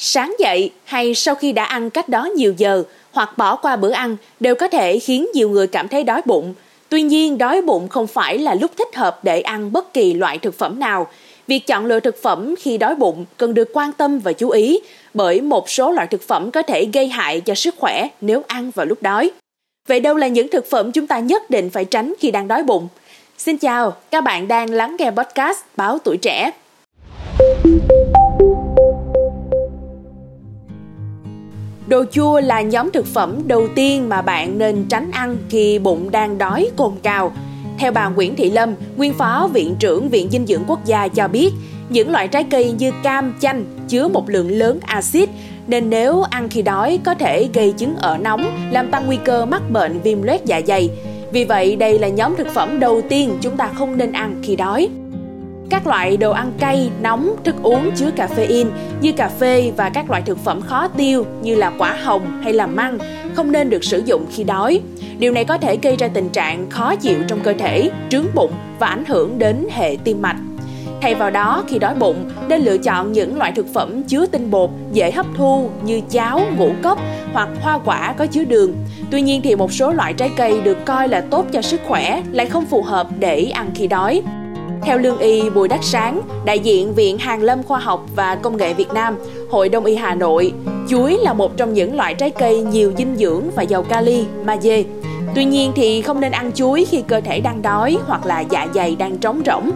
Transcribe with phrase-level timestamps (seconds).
[0.00, 3.90] Sáng dậy hay sau khi đã ăn cách đó nhiều giờ hoặc bỏ qua bữa
[3.90, 6.54] ăn đều có thể khiến nhiều người cảm thấy đói bụng.
[6.88, 10.38] Tuy nhiên, đói bụng không phải là lúc thích hợp để ăn bất kỳ loại
[10.38, 11.06] thực phẩm nào.
[11.46, 14.80] Việc chọn lựa thực phẩm khi đói bụng cần được quan tâm và chú ý
[15.14, 18.70] bởi một số loại thực phẩm có thể gây hại cho sức khỏe nếu ăn
[18.74, 19.30] vào lúc đói.
[19.88, 22.62] Vậy đâu là những thực phẩm chúng ta nhất định phải tránh khi đang đói
[22.62, 22.88] bụng?
[23.38, 26.50] Xin chào, các bạn đang lắng nghe podcast Báo Tuổi Trẻ.
[31.88, 36.10] Đồ chua là nhóm thực phẩm đầu tiên mà bạn nên tránh ăn khi bụng
[36.10, 37.32] đang đói cồn cào.
[37.78, 41.28] Theo bà Nguyễn Thị Lâm, nguyên phó viện trưởng Viện Dinh dưỡng Quốc gia cho
[41.28, 41.52] biết,
[41.88, 45.28] những loại trái cây như cam, chanh chứa một lượng lớn axit
[45.66, 49.44] nên nếu ăn khi đói có thể gây chứng ở nóng, làm tăng nguy cơ
[49.44, 50.90] mắc bệnh viêm loét dạ dày.
[51.32, 54.56] Vì vậy, đây là nhóm thực phẩm đầu tiên chúng ta không nên ăn khi
[54.56, 54.88] đói.
[55.70, 58.66] Các loại đồ ăn cay, nóng, thức uống chứa caffeine
[59.00, 62.52] như cà phê và các loại thực phẩm khó tiêu như là quả hồng hay
[62.52, 62.98] là măng
[63.34, 64.80] không nên được sử dụng khi đói.
[65.18, 68.52] Điều này có thể gây ra tình trạng khó chịu trong cơ thể, trướng bụng
[68.78, 70.36] và ảnh hưởng đến hệ tim mạch.
[71.02, 74.50] Thay vào đó, khi đói bụng, nên lựa chọn những loại thực phẩm chứa tinh
[74.50, 76.98] bột dễ hấp thu như cháo, ngũ cốc
[77.32, 78.74] hoặc hoa quả có chứa đường.
[79.10, 82.22] Tuy nhiên thì một số loại trái cây được coi là tốt cho sức khỏe
[82.32, 84.22] lại không phù hợp để ăn khi đói.
[84.88, 88.56] Theo lương y Bùi Đắc Sáng, đại diện Viện Hàn Lâm Khoa học và Công
[88.56, 89.16] nghệ Việt Nam,
[89.50, 90.52] Hội Đông y Hà Nội,
[90.88, 94.82] chuối là một trong những loại trái cây nhiều dinh dưỡng và giàu kali, magie.
[95.34, 98.66] Tuy nhiên thì không nên ăn chuối khi cơ thể đang đói hoặc là dạ
[98.74, 99.70] dày đang trống rỗng.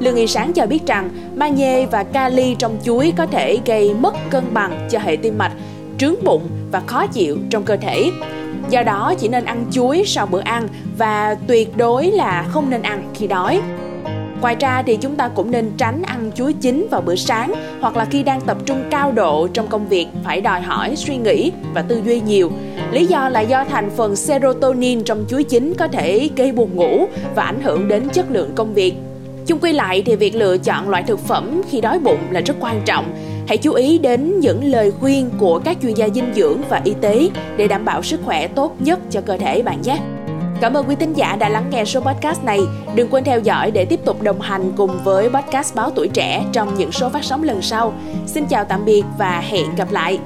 [0.00, 4.14] Lương Y Sáng cho biết rằng magie và kali trong chuối có thể gây mất
[4.30, 5.52] cân bằng cho hệ tim mạch,
[5.98, 8.10] trướng bụng và khó chịu trong cơ thể.
[8.70, 12.82] Do đó chỉ nên ăn chuối sau bữa ăn và tuyệt đối là không nên
[12.82, 13.60] ăn khi đói.
[14.40, 17.96] Ngoài ra thì chúng ta cũng nên tránh ăn chuối chín vào bữa sáng hoặc
[17.96, 21.52] là khi đang tập trung cao độ trong công việc, phải đòi hỏi suy nghĩ
[21.74, 22.50] và tư duy nhiều.
[22.92, 27.06] Lý do là do thành phần serotonin trong chuối chín có thể gây buồn ngủ
[27.34, 28.94] và ảnh hưởng đến chất lượng công việc.
[29.46, 32.54] Chung quy lại thì việc lựa chọn loại thực phẩm khi đói bụng là rất
[32.60, 33.04] quan trọng.
[33.48, 36.94] Hãy chú ý đến những lời khuyên của các chuyên gia dinh dưỡng và y
[37.00, 39.98] tế để đảm bảo sức khỏe tốt nhất cho cơ thể bạn nhé.
[40.60, 42.60] Cảm ơn quý thính giả đã lắng nghe số podcast này.
[42.94, 46.44] Đừng quên theo dõi để tiếp tục đồng hành cùng với podcast Báo Tuổi Trẻ
[46.52, 47.92] trong những số phát sóng lần sau.
[48.26, 50.18] Xin chào tạm biệt và hẹn gặp lại.